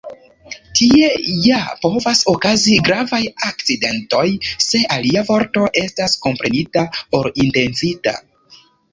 [0.77, 1.07] Tie
[1.47, 4.23] ja povas okazi gravaj akcidentoj,
[4.67, 6.83] se alia vorto estas komprenita
[7.19, 8.15] ol intencita.